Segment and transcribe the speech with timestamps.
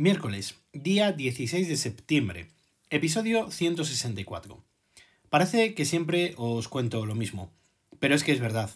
[0.00, 2.48] Miércoles, día 16 de septiembre,
[2.88, 4.64] episodio 164.
[5.28, 7.52] Parece que siempre os cuento lo mismo,
[7.98, 8.70] pero es que es verdad.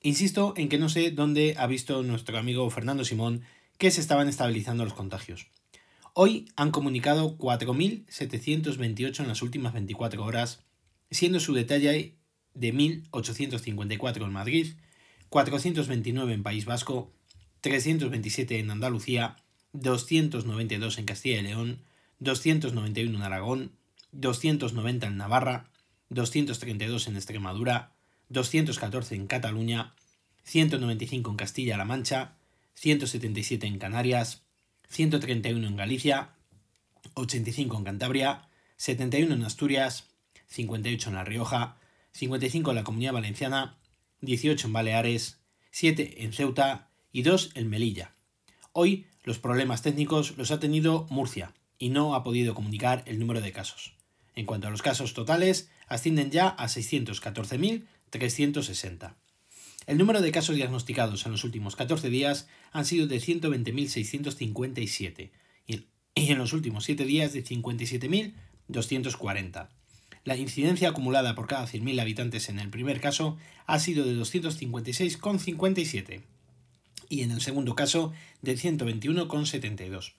[0.00, 3.42] Insisto en que no sé dónde ha visto nuestro amigo Fernando Simón
[3.76, 5.48] que se estaban estabilizando los contagios.
[6.14, 10.64] Hoy han comunicado 4.728 en las últimas 24 horas,
[11.10, 12.16] siendo su detalle
[12.54, 14.68] de 1.854 en Madrid,
[15.28, 17.12] 429 en País Vasco,
[17.60, 19.36] 327 en Andalucía,
[19.72, 21.78] 292 en Castilla y León,
[22.18, 23.72] 291 en Aragón,
[24.12, 25.70] 290 en Navarra,
[26.10, 27.92] 232 en Extremadura,
[28.28, 29.94] 214 en Cataluña,
[30.44, 32.36] 195 en Castilla-La Mancha,
[32.74, 34.42] 177 en Canarias,
[34.88, 36.34] 131 en Galicia,
[37.14, 40.08] 85 en Cantabria, 71 en Asturias,
[40.48, 41.78] 58 en La Rioja,
[42.12, 43.78] 55 en la Comunidad Valenciana,
[44.20, 48.14] 18 en Baleares, 7 en Ceuta y 2 en Melilla.
[48.72, 53.40] Hoy los problemas técnicos los ha tenido Murcia y no ha podido comunicar el número
[53.40, 53.94] de casos.
[54.34, 59.14] En cuanto a los casos totales, ascienden ya a 614.360.
[59.86, 65.30] El número de casos diagnosticados en los últimos 14 días han sido de 120.657
[66.14, 69.68] y en los últimos 7 días de 57.240.
[70.24, 76.22] La incidencia acumulada por cada 100.000 habitantes en el primer caso ha sido de 256,57
[77.12, 80.14] y en el segundo caso de 121,72.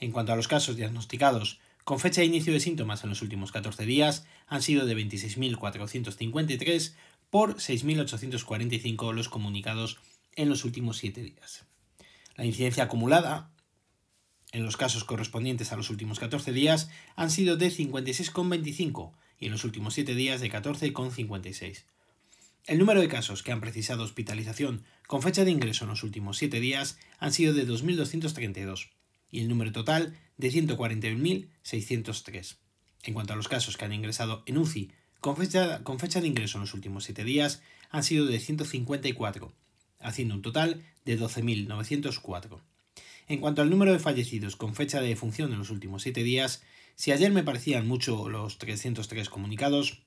[0.00, 3.52] En cuanto a los casos diagnosticados con fecha de inicio de síntomas en los últimos
[3.52, 6.94] 14 días, han sido de 26.453
[7.30, 9.98] por 6.845 los comunicados
[10.34, 11.66] en los últimos 7 días.
[12.34, 13.52] La incidencia acumulada
[14.50, 19.52] en los casos correspondientes a los últimos 14 días han sido de 56,25 y en
[19.52, 21.84] los últimos 7 días de 14,56.
[22.66, 26.38] El número de casos que han precisado hospitalización con fecha de ingreso en los últimos
[26.38, 28.88] 7 días han sido de 2.232
[29.30, 32.56] y el número total de 141.603.
[33.02, 36.26] En cuanto a los casos que han ingresado en UCI con fecha, con fecha de
[36.26, 39.52] ingreso en los últimos 7 días han sido de 154,
[40.00, 42.62] haciendo un total de 12.904.
[43.28, 46.62] En cuanto al número de fallecidos con fecha de defunción en los últimos 7 días,
[46.94, 50.02] si ayer me parecían mucho los 303 comunicados,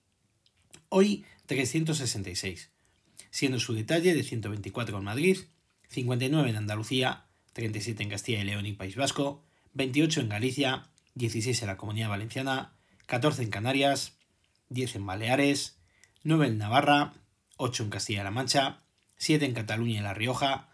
[0.90, 2.70] hoy 366,
[3.30, 5.38] siendo su detalle de 124 en Madrid,
[5.90, 11.62] 59 en Andalucía, 37 en Castilla y León y País Vasco, 28 en Galicia, 16
[11.62, 12.74] en la Comunidad Valenciana,
[13.06, 14.18] 14 en Canarias,
[14.70, 15.78] 10 en Baleares,
[16.24, 17.14] 9 en Navarra,
[17.58, 18.80] 8 en Castilla-La Mancha,
[19.18, 20.70] 7 en Cataluña y La Rioja,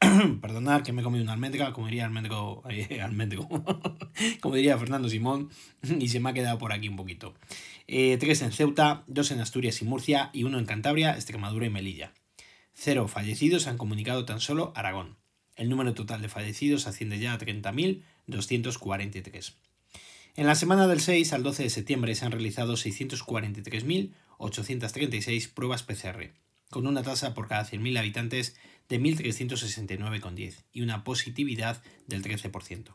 [0.40, 3.48] perdonad que me he comido una almendra, como diría almendro, eh, almendro
[4.40, 5.50] como diría Fernando Simón,
[5.98, 7.34] y se me ha quedado por aquí un poquito.
[7.86, 11.70] Eh, tres en Ceuta, dos en Asturias y Murcia, y uno en Cantabria, Extremadura y
[11.70, 12.12] Melilla.
[12.74, 15.16] Cero fallecidos han comunicado tan solo Aragón.
[15.56, 19.54] El número total de fallecidos asciende ya a 30.243.
[20.36, 26.30] En la semana del 6 al 12 de septiembre se han realizado 643.836 pruebas PCR,
[26.70, 28.56] con una tasa por cada 100.000 habitantes
[28.88, 32.94] de 1.369,10 y una positividad del 13%.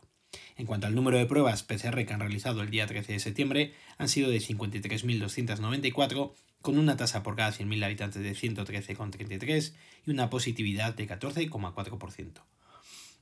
[0.56, 3.74] En cuanto al número de pruebas PCR que han realizado el día 13 de septiembre,
[3.98, 9.74] han sido de 53.294, con una tasa por cada 100.000 habitantes de 113,33
[10.06, 12.42] y una positividad de 14,4%.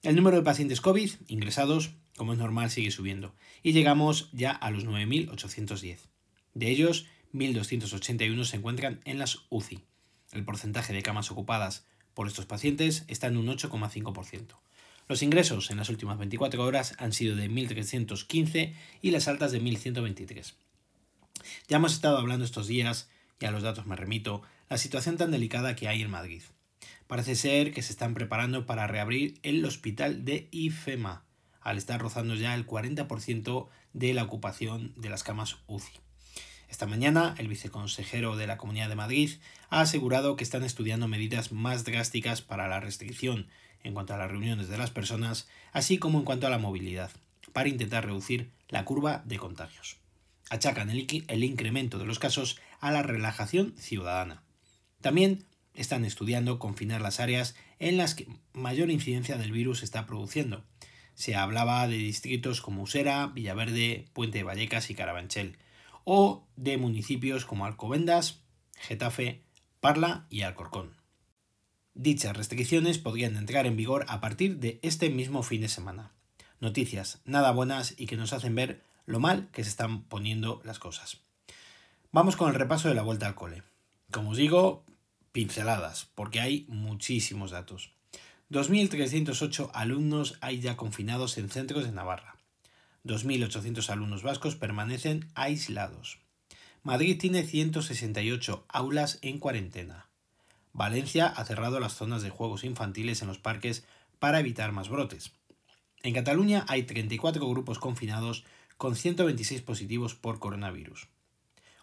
[0.03, 4.71] El número de pacientes COVID ingresados, como es normal, sigue subiendo y llegamos ya a
[4.71, 5.99] los 9.810.
[6.55, 9.85] De ellos, 1.281 se encuentran en las UCI.
[10.33, 11.85] El porcentaje de camas ocupadas
[12.15, 14.57] por estos pacientes está en un 8,5%.
[15.09, 19.61] Los ingresos en las últimas 24 horas han sido de 1.315 y las altas de
[19.61, 20.55] 1.123.
[21.69, 23.11] Ya hemos estado hablando estos días,
[23.41, 26.43] y a los datos me remito, la situación tan delicada que hay en Madrid.
[27.07, 31.25] Parece ser que se están preparando para reabrir el hospital de IFEMA,
[31.61, 35.93] al estar rozando ya el 40% de la ocupación de las camas UCI.
[36.73, 39.33] Esta mañana, el viceconsejero de la Comunidad de Madrid
[39.69, 43.49] ha asegurado que están estudiando medidas más drásticas para la restricción
[43.85, 47.11] en cuanto a las reuniones de las personas, así como en cuanto a la movilidad,
[47.53, 49.99] para intentar reducir la curva de contagios.
[50.49, 54.43] Achacan el, el incremento de los casos a la relajación ciudadana.
[55.03, 55.45] También
[55.75, 60.65] están estudiando confinar las áreas en las que mayor incidencia del virus está produciendo.
[61.17, 65.59] Se hablaba de distritos como Usera, Villaverde, Puente de Vallecas y Carabanchel,
[66.05, 68.41] o de municipios como Alcobendas,
[68.77, 69.43] Getafe,
[69.81, 70.97] Parla y Alcorcón.
[71.95, 76.13] Dichas restricciones podrían entrar en vigor a partir de este mismo fin de semana.
[76.61, 80.79] Noticias nada buenas y que nos hacen ver lo mal que se están poniendo las
[80.79, 81.21] cosas.
[82.13, 83.63] Vamos con el repaso de la vuelta al cole.
[84.11, 84.85] Como os digo,
[85.33, 87.93] pinceladas, porque hay muchísimos datos.
[88.51, 92.37] 2.308 alumnos hay ya confinados en centros de Navarra.
[93.05, 96.19] 2.800 alumnos vascos permanecen aislados.
[96.83, 100.09] Madrid tiene 168 aulas en cuarentena.
[100.73, 103.85] Valencia ha cerrado las zonas de juegos infantiles en los parques
[104.19, 105.33] para evitar más brotes.
[106.03, 108.45] En Cataluña hay 34 grupos confinados
[108.77, 111.09] con 126 positivos por coronavirus.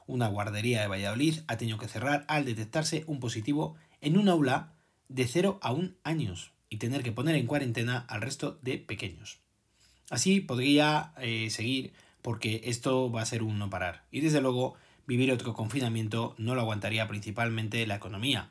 [0.07, 4.73] Una guardería de Valladolid ha tenido que cerrar al detectarse un positivo en un aula
[5.07, 9.39] de 0 a 1 años y tener que poner en cuarentena al resto de pequeños.
[10.09, 14.05] Así podría eh, seguir porque esto va a ser un no parar.
[14.11, 14.75] Y desde luego,
[15.07, 18.49] vivir otro confinamiento no lo aguantaría principalmente la economía.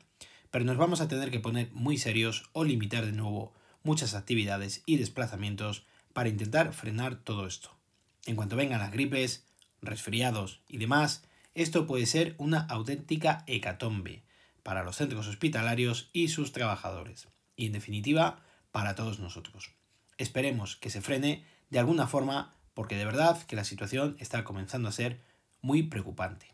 [0.51, 3.53] Pero nos vamos a tener que poner muy serios o limitar de nuevo
[3.83, 7.77] muchas actividades y desplazamientos para intentar frenar todo esto.
[8.25, 9.45] En cuanto vengan las gripes,
[9.81, 11.23] resfriados y demás,
[11.53, 14.23] esto puede ser una auténtica hecatombe
[14.63, 17.27] para los centros hospitalarios y sus trabajadores.
[17.55, 19.78] Y en definitiva, para todos nosotros.
[20.19, 24.89] Esperemos que se frene de alguna forma porque de verdad que la situación está comenzando
[24.89, 25.21] a ser
[25.61, 26.45] muy preocupante.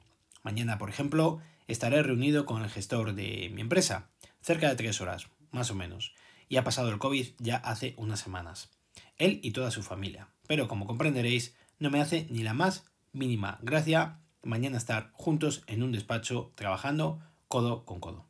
[0.44, 4.10] Mañana, por ejemplo, estaré reunido con el gestor de mi empresa,
[4.40, 6.14] cerca de tres horas, más o menos,
[6.48, 8.70] y ha pasado el COVID ya hace unas semanas.
[9.18, 10.30] Él y toda su familia.
[10.48, 15.82] Pero como comprenderéis, no me hace ni la más mínima gracia mañana estar juntos en
[15.82, 18.28] un despacho trabajando codo con codo.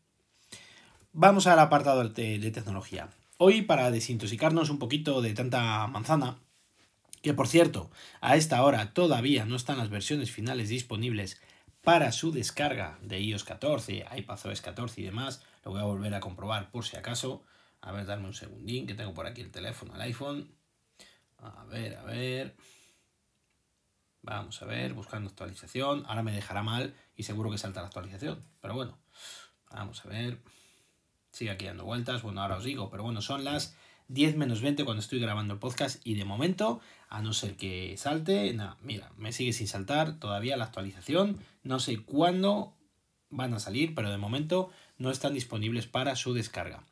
[1.11, 3.09] Vamos al apartado de, tecnología.
[3.37, 6.39] Hoy, para desintoxicarnos un poquito de tanta manzana,
[7.21, 7.91] que por cierto,
[8.21, 11.41] a esta hora todavía no están las versiones finales disponibles
[11.81, 16.21] para su descarga de iOS 14, iPadOS 14 y demás, lo voy a volver a
[16.21, 17.43] comprobar por si acaso.
[17.81, 20.55] A ver, darme un segundín, que tengo por aquí el teléfono, el iPhone.
[21.39, 22.55] A ver, a ver.
[24.21, 26.05] Vamos a ver, buscando actualización.
[26.07, 28.41] Ahora me dejará mal y seguro que salta la actualización.
[28.61, 28.97] Pero bueno,
[29.71, 30.39] vamos a ver.
[31.35, 32.21] Sigue aquí dando vueltas.
[32.21, 33.75] Bueno, ahora os digo, pero bueno, son las
[34.07, 36.79] 10 menos 20 cuando estoy grabando el podcast y de momento,
[37.09, 41.37] a no ser que salte, nada, mira, me sigue sin saltar todavía la actualización.
[41.61, 42.73] No sé cuándo
[43.29, 46.85] van a salir, pero de momento no están disponibles para su descarga.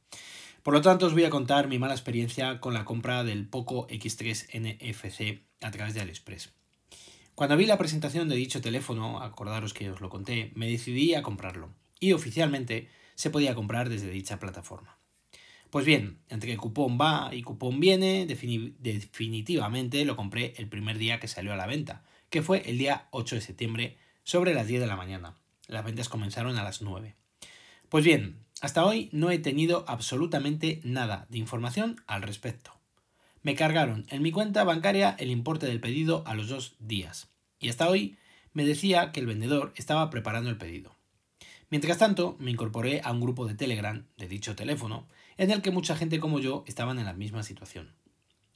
[0.62, 3.88] Por lo tanto, os voy a contar mi mala experiencia con la compra del Poco
[3.88, 6.52] X3 NFC a través de AliExpress.
[7.36, 11.24] Cuando vi la presentación de dicho teléfono, acordaros que os lo conté, me decidí a
[11.24, 11.70] comprarlo
[12.02, 14.98] y oficialmente se podía comprar desde dicha plataforma.
[15.70, 21.28] Pues bien, entre cupón va y cupón viene, definitivamente lo compré el primer día que
[21.28, 24.88] salió a la venta, que fue el día 8 de septiembre sobre las 10 de
[24.88, 25.36] la mañana.
[25.68, 27.16] Las ventas comenzaron a las 9.
[27.90, 32.72] Pues bien, hasta hoy no he tenido absolutamente nada de información al respecto.
[33.42, 37.30] Me cargaron en mi cuenta bancaria el importe del pedido a los dos días,
[37.60, 38.18] y hasta hoy
[38.54, 40.96] me decía que el vendedor estaba preparando el pedido.
[41.74, 45.72] Mientras tanto, me incorporé a un grupo de Telegram de dicho teléfono, en el que
[45.72, 47.96] mucha gente como yo estaban en la misma situación.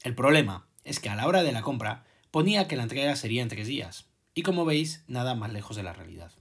[0.03, 3.41] El problema es que a la hora de la compra ponía que la entrega sería
[3.41, 4.05] en tres días,
[4.35, 6.31] y como veis, nada más lejos de la realidad.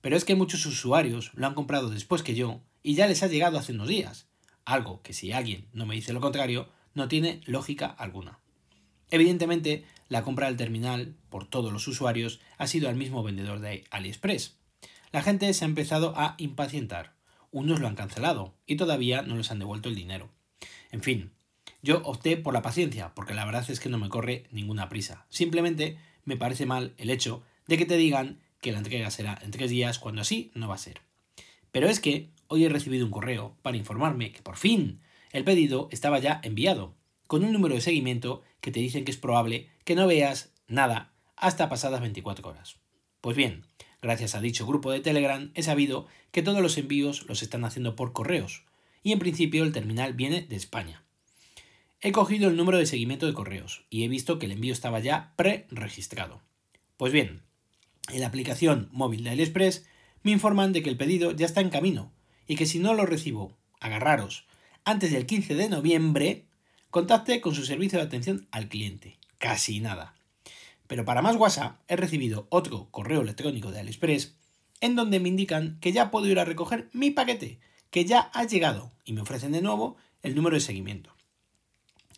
[0.00, 3.26] Pero es que muchos usuarios lo han comprado después que yo y ya les ha
[3.26, 4.28] llegado hace unos días,
[4.64, 8.38] algo que si alguien no me dice lo contrario, no tiene lógica alguna.
[9.10, 13.84] Evidentemente, la compra del terminal por todos los usuarios ha sido al mismo vendedor de
[13.90, 14.61] AliExpress.
[15.12, 17.12] La gente se ha empezado a impacientar.
[17.50, 20.30] Unos lo han cancelado y todavía no les han devuelto el dinero.
[20.90, 21.32] En fin,
[21.82, 25.26] yo opté por la paciencia porque la verdad es que no me corre ninguna prisa.
[25.28, 29.50] Simplemente me parece mal el hecho de que te digan que la entrega será en
[29.50, 31.02] tres días cuando así no va a ser.
[31.72, 35.88] Pero es que hoy he recibido un correo para informarme que por fin el pedido
[35.90, 36.94] estaba ya enviado,
[37.26, 41.12] con un número de seguimiento que te dicen que es probable que no veas nada
[41.36, 42.76] hasta pasadas 24 horas.
[43.20, 43.66] Pues bien,
[44.02, 47.96] gracias a dicho grupo de Telegram he sabido que todos los envíos los están haciendo
[47.96, 48.64] por correos,
[49.02, 51.02] y en principio el terminal viene de España.
[52.00, 54.98] He cogido el número de seguimiento de correos y he visto que el envío estaba
[54.98, 56.40] ya pre-registrado.
[56.96, 57.42] Pues bien,
[58.10, 59.86] en la aplicación móvil de AliExpress
[60.24, 62.12] me informan de que el pedido ya está en camino
[62.48, 64.46] y que si no lo recibo, agarraros,
[64.84, 66.44] antes del 15 de noviembre,
[66.90, 69.16] contacte con su servicio de atención al cliente.
[69.38, 70.14] Casi nada.
[70.92, 74.36] Pero para más WhatsApp he recibido otro correo electrónico de AliExpress
[74.82, 78.44] en donde me indican que ya puedo ir a recoger mi paquete, que ya ha
[78.44, 81.16] llegado y me ofrecen de nuevo el número de seguimiento,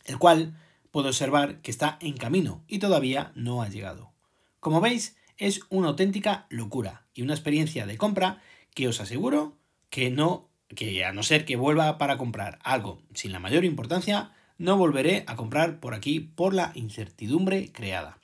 [0.07, 0.59] el cual
[0.91, 4.13] puedo observar que está en camino y todavía no ha llegado.
[4.59, 8.43] Como veis, es una auténtica locura y una experiencia de compra
[8.75, 9.57] que os aseguro
[9.89, 14.33] que no, que a no ser que vuelva para comprar algo sin la mayor importancia,
[14.59, 18.19] no volveré a comprar por aquí por la incertidumbre creada.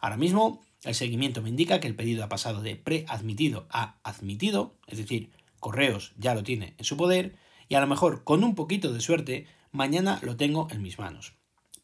[0.00, 4.76] Ahora mismo, el seguimiento me indica que el pedido ha pasado de preadmitido a admitido,
[4.86, 7.36] es decir, Correos ya lo tiene en su poder,
[7.68, 11.34] y a lo mejor con un poquito de suerte, mañana lo tengo en mis manos.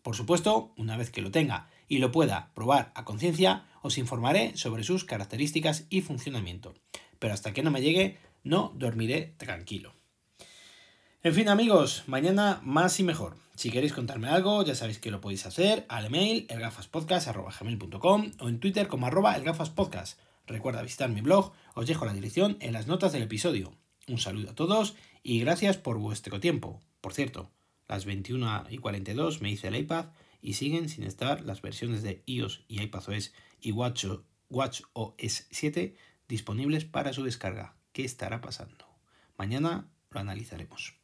[0.02, 4.56] Por supuesto, una vez que lo tenga y lo pueda probar a conciencia, os informaré
[4.56, 6.74] sobre sus características y funcionamiento.
[7.18, 9.94] Pero hasta que no me llegue, no dormiré tranquilo.
[11.24, 13.38] En fin amigos, mañana más y mejor.
[13.54, 18.60] Si queréis contarme algo, ya sabéis que lo podéis hacer al email elgafaspodcast.com o en
[18.60, 20.20] Twitter como elgafaspodcast.
[20.46, 23.72] Recuerda visitar mi blog, os dejo la dirección en las notas del episodio.
[24.06, 26.82] Un saludo a todos y gracias por vuestro tiempo.
[27.00, 27.50] Por cierto,
[27.88, 30.08] las 21 y 42 me hice el iPad
[30.42, 34.04] y siguen sin estar las versiones de iOS y iPadOS y Watch,
[34.50, 35.96] WatchOS 7
[36.28, 37.76] disponibles para su descarga.
[37.94, 38.84] ¿Qué estará pasando?
[39.38, 41.02] Mañana lo analizaremos.